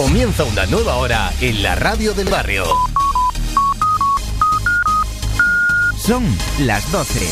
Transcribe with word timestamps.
Comienza 0.00 0.44
una 0.44 0.64
nueva 0.64 0.96
hora 0.96 1.30
en 1.42 1.62
la 1.62 1.74
radio 1.74 2.14
del 2.14 2.30
barrio. 2.30 2.64
Son 6.02 6.24
las 6.60 6.90
12. 6.90 7.28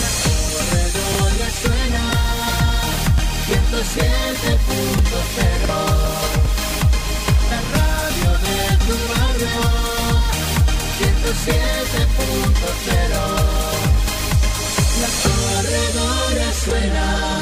La 7.49 7.61
radio 7.73 8.31
de 8.45 8.77
tu 8.85 8.93
barrio 9.15 9.49
107.0 11.01 13.17
La 15.01 15.09
corredora 15.25 16.53
suena 16.53 17.38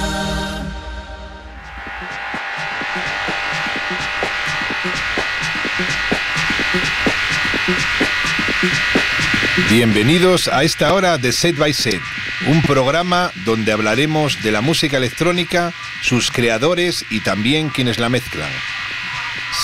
Bienvenidos 9.70 10.48
a 10.48 10.64
esta 10.64 10.92
hora 10.92 11.16
de 11.16 11.32
Set 11.32 11.56
by 11.56 11.72
Set, 11.72 12.02
un 12.46 12.60
programa 12.60 13.32
donde 13.46 13.72
hablaremos 13.72 14.42
de 14.42 14.52
la 14.52 14.60
música 14.60 14.98
electrónica, 14.98 15.72
sus 16.02 16.30
creadores 16.30 17.06
y 17.08 17.20
también 17.20 17.70
quienes 17.70 17.98
la 17.98 18.10
mezclan. 18.10 18.50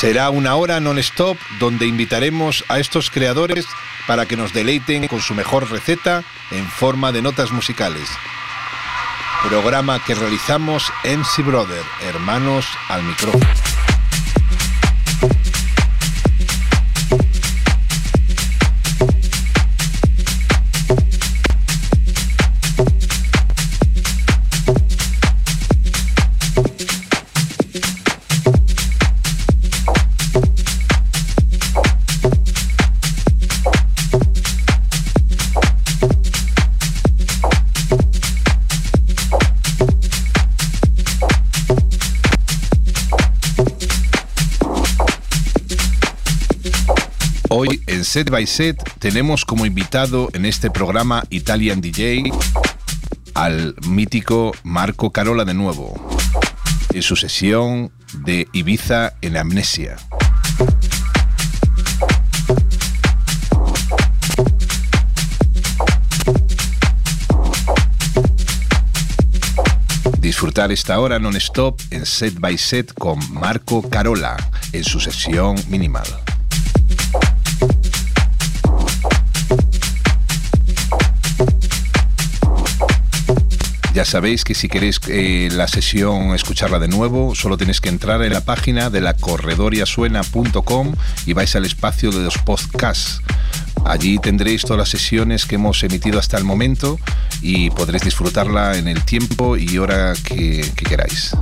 Será 0.00 0.30
una 0.30 0.54
hora 0.54 0.80
non-stop 0.80 1.38
donde 1.60 1.86
invitaremos 1.86 2.64
a 2.68 2.78
estos 2.78 3.10
creadores 3.10 3.66
para 4.06 4.24
que 4.24 4.36
nos 4.36 4.54
deleiten 4.54 5.06
con 5.08 5.20
su 5.20 5.34
mejor 5.34 5.70
receta 5.70 6.24
en 6.50 6.66
forma 6.66 7.12
de 7.12 7.20
notas 7.20 7.52
musicales. 7.52 8.08
Programa 9.46 10.02
que 10.02 10.14
realizamos 10.14 10.90
MC 11.04 11.44
Brother, 11.44 11.84
hermanos 12.00 12.66
al 12.88 13.02
micrófono. 13.02 13.61
Set 48.12 48.28
by 48.28 48.46
Set 48.46 48.76
tenemos 48.98 49.46
como 49.46 49.64
invitado 49.64 50.28
en 50.34 50.44
este 50.44 50.70
programa 50.70 51.24
Italian 51.30 51.80
DJ 51.80 52.30
al 53.32 53.74
mítico 53.88 54.52
Marco 54.64 55.12
Carola 55.12 55.46
de 55.46 55.54
nuevo, 55.54 55.94
en 56.92 57.00
su 57.00 57.16
sesión 57.16 57.90
de 58.12 58.48
Ibiza 58.52 59.14
en 59.22 59.38
Amnesia. 59.38 59.96
Disfrutar 70.18 70.70
esta 70.70 71.00
hora 71.00 71.18
non-stop 71.18 71.80
en 71.90 72.04
Set 72.04 72.38
by 72.38 72.58
Set 72.58 72.92
con 72.92 73.18
Marco 73.32 73.88
Carola 73.88 74.36
en 74.74 74.84
su 74.84 75.00
sesión 75.00 75.56
minimal. 75.70 76.04
Ya 83.94 84.06
sabéis 84.06 84.44
que 84.44 84.54
si 84.54 84.68
queréis 84.68 85.00
eh, 85.08 85.50
la 85.52 85.68
sesión 85.68 86.34
escucharla 86.34 86.78
de 86.78 86.88
nuevo, 86.88 87.34
solo 87.34 87.58
tenéis 87.58 87.82
que 87.82 87.90
entrar 87.90 88.22
en 88.22 88.32
la 88.32 88.40
página 88.40 88.88
de 88.88 89.02
la 89.02 89.14
corredoriasuena.com 89.14 90.94
y 91.26 91.32
vais 91.34 91.54
al 91.56 91.66
espacio 91.66 92.10
de 92.10 92.20
los 92.20 92.38
podcasts. 92.38 93.20
Allí 93.84 94.18
tendréis 94.18 94.62
todas 94.62 94.78
las 94.78 94.88
sesiones 94.88 95.44
que 95.44 95.56
hemos 95.56 95.82
emitido 95.82 96.18
hasta 96.18 96.38
el 96.38 96.44
momento 96.44 96.98
y 97.42 97.68
podréis 97.68 98.04
disfrutarla 98.04 98.78
en 98.78 98.88
el 98.88 99.04
tiempo 99.04 99.58
y 99.58 99.76
hora 99.76 100.14
que, 100.24 100.64
que 100.74 100.84
queráis. 100.86 101.36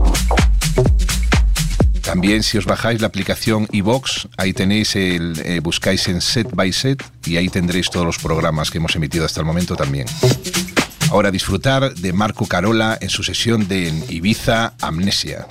También 2.03 2.43
si 2.43 2.59
os 2.59 2.65
bajáis 2.65 3.01
la 3.01 3.07
aplicación 3.07 3.69
iVox, 3.71 4.27
ahí 4.37 4.53
tenéis 4.53 4.97
el, 4.97 5.41
eh, 5.45 5.61
buscáis 5.61 6.09
en 6.09 6.21
Set 6.21 6.49
by 6.53 6.73
Set 6.73 7.05
y 7.25 7.37
ahí 7.37 7.49
tendréis 7.49 7.91
todos 7.91 8.07
los 8.07 8.19
programas 8.19 8.73
que 8.73 8.79
hemos 8.79 8.97
emitido 8.97 9.25
hasta 9.25 9.39
el 9.39 9.47
momento 9.47 9.77
también. 9.77 10.07
Ahora 11.11 11.33
disfrutar 11.33 11.95
de 11.95 12.13
Marco 12.13 12.47
Carola 12.47 12.97
en 13.01 13.11
su 13.11 13.25
sesión 13.25 13.67
de 13.67 13.89
en 13.89 14.05
Ibiza 14.09 14.75
Amnesia. 14.81 15.47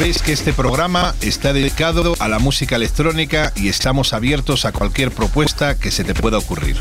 Sabéis 0.00 0.22
que 0.22 0.32
este 0.32 0.54
programa 0.54 1.14
está 1.20 1.52
dedicado 1.52 2.16
a 2.20 2.28
la 2.28 2.38
música 2.38 2.76
electrónica 2.76 3.52
y 3.54 3.68
estamos 3.68 4.14
abiertos 4.14 4.64
a 4.64 4.72
cualquier 4.72 5.10
propuesta 5.10 5.78
que 5.78 5.90
se 5.90 6.04
te 6.04 6.14
pueda 6.14 6.38
ocurrir. 6.38 6.78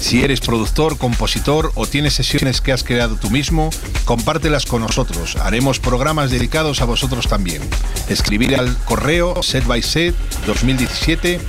Si 0.00 0.22
eres 0.22 0.38
productor, 0.38 0.96
compositor 0.96 1.72
o 1.74 1.88
tienes 1.88 2.14
sesiones 2.14 2.60
que 2.60 2.70
has 2.70 2.84
creado 2.84 3.16
tú 3.16 3.30
mismo, 3.30 3.70
compártelas 4.04 4.64
con 4.64 4.82
nosotros. 4.82 5.34
Haremos 5.34 5.80
programas 5.80 6.30
dedicados 6.30 6.80
a 6.82 6.84
vosotros 6.84 7.26
también. 7.26 7.62
Escribir 8.08 8.54
al 8.54 8.76
correo 8.84 9.34
setbyset2017 9.34 11.40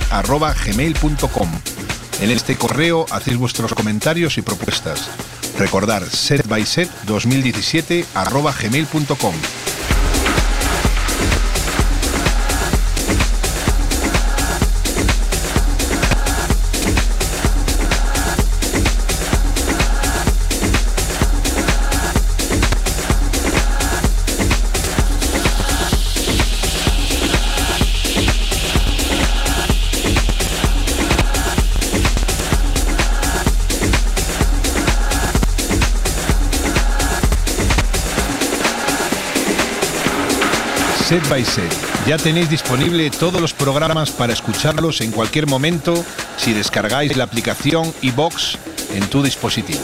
gmail.com. 0.66 1.48
En 2.20 2.30
este 2.32 2.56
correo 2.56 3.06
hacéis 3.12 3.36
vuestros 3.36 3.72
comentarios 3.72 4.36
y 4.36 4.42
propuestas. 4.42 5.10
Recordar 5.60 6.02
setbyset2017 6.02 8.04
gmail.com. 8.60 9.34
Set 41.06 41.22
by 41.30 41.44
Set. 41.44 41.72
Ya 42.08 42.18
tenéis 42.18 42.50
disponible 42.50 43.08
todos 43.10 43.40
los 43.40 43.54
programas 43.54 44.10
para 44.10 44.32
escucharlos 44.32 45.00
en 45.00 45.12
cualquier 45.12 45.46
momento 45.46 46.04
si 46.36 46.52
descargáis 46.52 47.16
la 47.16 47.22
aplicación 47.22 47.94
iBox 48.02 48.58
en 48.92 49.08
tu 49.08 49.22
dispositivo. 49.22 49.78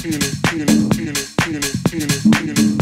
feel 0.00 0.14
it, 0.14 0.22
feel 0.48 0.60
it, 0.60 0.94
feel 0.94 1.08
it, 1.08 1.16
feel 1.16 1.56
it, 1.56 1.64
feel 1.88 2.02
it, 2.02 2.36
feel 2.36 2.50
it. 2.50 2.75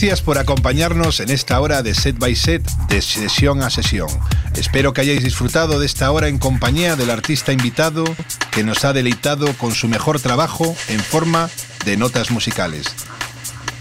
Gracias 0.00 0.22
por 0.22 0.38
acompañarnos 0.38 1.18
en 1.18 1.28
esta 1.28 1.60
hora 1.60 1.82
de 1.82 1.92
set 1.92 2.20
by 2.20 2.36
set, 2.36 2.62
de 2.86 3.02
sesión 3.02 3.64
a 3.64 3.68
sesión. 3.68 4.06
Espero 4.54 4.92
que 4.92 5.00
hayáis 5.00 5.24
disfrutado 5.24 5.80
de 5.80 5.86
esta 5.86 6.08
hora 6.12 6.28
en 6.28 6.38
compañía 6.38 6.94
del 6.94 7.10
artista 7.10 7.52
invitado 7.52 8.04
que 8.52 8.62
nos 8.62 8.84
ha 8.84 8.92
deleitado 8.92 9.52
con 9.54 9.74
su 9.74 9.88
mejor 9.88 10.20
trabajo 10.20 10.72
en 10.86 11.00
forma 11.00 11.50
de 11.84 11.96
notas 11.96 12.30
musicales. 12.30 12.86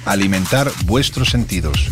Alimentar 0.06 0.72
vuestros 0.86 1.30
sentidos. 1.30 1.88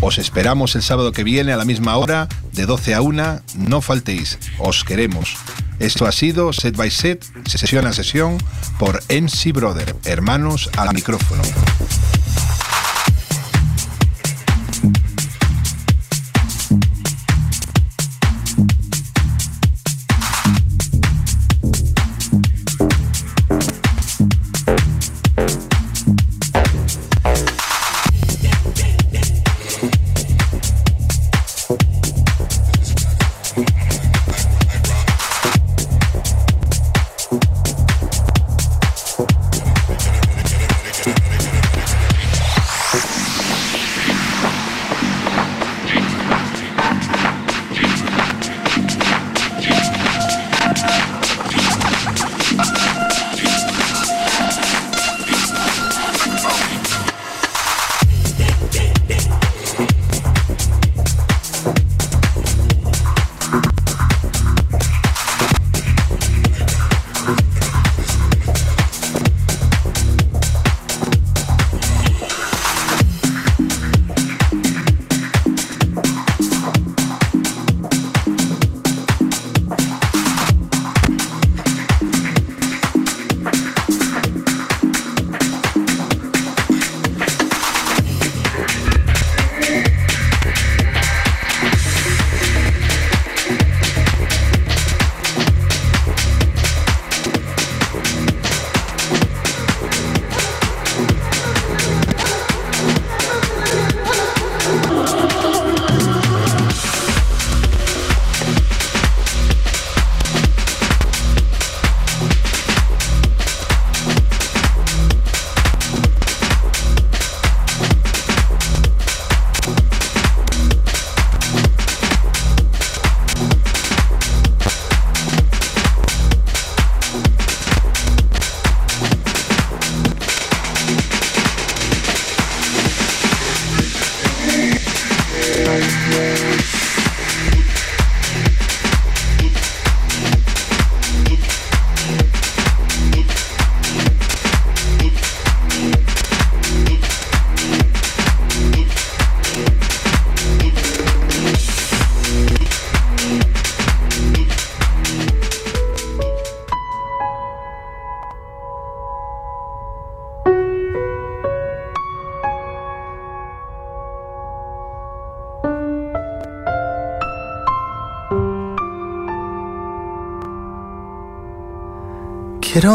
Os 0.00 0.18
esperamos 0.18 0.74
el 0.74 0.82
sábado 0.82 1.12
que 1.12 1.22
viene 1.22 1.52
a 1.52 1.56
la 1.56 1.64
misma 1.64 1.96
hora, 1.98 2.28
de 2.52 2.66
12 2.66 2.96
a 2.96 3.00
1. 3.00 3.42
No 3.58 3.80
faltéis, 3.80 4.40
os 4.58 4.82
queremos. 4.82 5.36
Esto 5.78 6.06
ha 6.06 6.10
sido 6.10 6.52
Set 6.52 6.76
by 6.76 6.90
Set, 6.90 7.24
sesión 7.44 7.86
a 7.86 7.92
sesión, 7.92 8.38
por 8.80 9.04
MC 9.04 9.52
Brother, 9.52 9.94
hermanos 10.04 10.68
al 10.76 10.92
micrófono. 10.92 11.44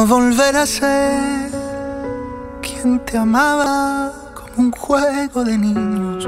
Volver 0.08 0.58
a 0.58 0.66
ser 0.66 1.52
quien 2.60 3.00
te 3.06 3.18
amaba 3.18 4.12
como 4.34 4.68
un 4.68 4.72
juego 4.72 5.44
de 5.44 5.58
niños. 5.58 6.28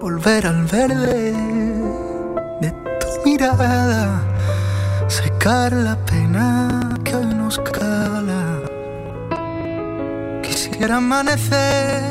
Volver 0.00 0.46
al 0.48 0.64
verde 0.64 1.32
de 2.60 2.70
tu 3.00 3.06
mirada, 3.24 4.20
secar 5.06 5.72
la 5.72 5.96
pena 6.04 6.96
que 7.04 7.14
hoy 7.14 7.26
nos 7.26 7.58
cala. 7.60 8.60
Quisiera 10.42 10.96
amanecer 10.96 12.02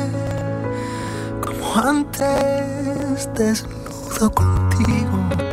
como 1.44 1.76
antes, 1.76 3.28
desnudo 3.34 4.30
contigo 4.32 5.45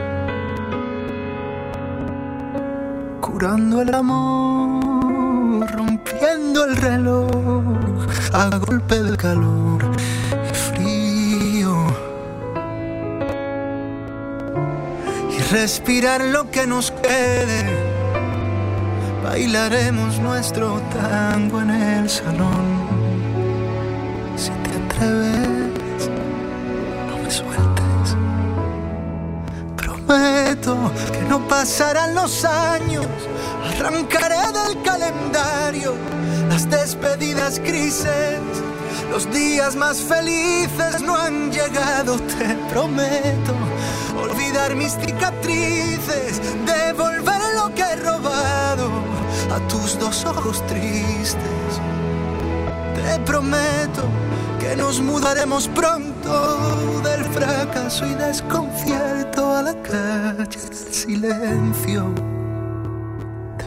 el 3.46 3.94
amor, 3.94 5.70
rompiendo 5.70 6.64
el 6.64 6.78
reloj 6.78 8.08
a 8.32 8.58
golpe 8.58 9.04
del 9.04 9.18
calor 9.18 9.84
y 10.50 10.56
frío. 10.56 11.76
Y 15.30 15.42
respirar 15.52 16.22
lo 16.22 16.50
que 16.50 16.66
nos 16.66 16.92
quede. 16.92 17.66
Bailaremos 19.22 20.20
nuestro 20.20 20.82
tango 20.94 21.60
en 21.60 21.70
el 21.70 22.10
salón. 22.10 22.88
Si 24.38 24.52
te 24.52 24.70
atreves, 24.86 26.10
no 27.10 27.18
me 27.18 27.30
sueltes. 27.30 28.16
Prometo 29.76 30.78
que 31.12 31.22
no 31.28 31.46
pasarán 31.46 32.16
los 32.16 32.46
años 32.46 33.06
Arrancaré 33.86 34.52
del 34.54 34.82
calendario 34.82 35.96
las 36.48 36.70
despedidas 36.70 37.60
grises. 37.60 38.40
Los 39.12 39.30
días 39.30 39.76
más 39.76 39.98
felices 40.00 41.02
no 41.02 41.18
han 41.18 41.52
llegado, 41.52 42.18
te 42.20 42.56
prometo. 42.72 43.54
Olvidar 44.18 44.76
mis 44.76 44.94
cicatrices, 44.94 46.42
devolver 46.66 47.42
lo 47.56 47.76
que 47.76 47.82
he 47.82 47.96
robado 47.98 48.90
a 49.54 49.60
tus 49.68 50.00
dos 50.00 50.24
ojos 50.24 50.66
tristes. 50.68 51.82
Te 52.96 53.20
prometo 53.26 54.04
que 54.62 54.78
nos 54.78 55.02
mudaremos 55.02 55.68
pronto 55.68 57.02
del 57.04 57.26
fracaso 57.26 58.06
y 58.06 58.14
desconcierto 58.14 59.58
a 59.58 59.62
la 59.62 59.74
calle 59.82 60.60
del 60.70 60.94
silencio 60.94 62.33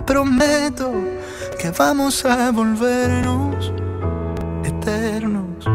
prometo 0.06 0.92
que 1.58 1.70
vamos 1.70 2.24
a 2.24 2.52
volvernos 2.52 3.72
eternos. 4.64 5.66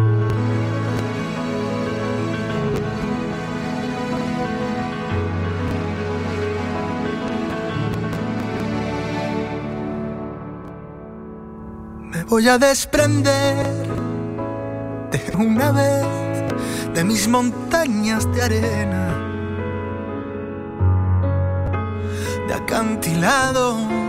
Me 12.11 12.23
voy 12.23 12.47
a 12.47 12.57
desprender 12.57 13.65
de 15.11 15.35
una 15.37 15.71
vez 15.73 16.93
de 16.93 17.03
mis 17.03 17.27
montañas 17.27 18.31
de 18.33 18.41
arena, 18.41 19.03
de 22.47 22.53
acantilados 22.53 24.01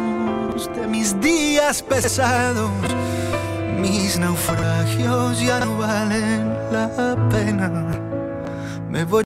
de 0.69 0.87
mis 0.87 1.21
días 1.21 1.83
pesados. 1.83 2.71
Mis 3.79 4.19
naufragios 4.19 5.41
ya 5.41 5.61
no 5.61 5.77
valen 5.79 6.55
la 6.71 7.17
pena. 7.31 7.71
Me 8.89 9.05
voy 9.05 9.21